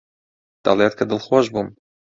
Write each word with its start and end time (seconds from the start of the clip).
دەڵێت 0.65 0.93
کە 0.99 1.05
دڵخۆش 1.09 1.45
بووم. 1.53 1.69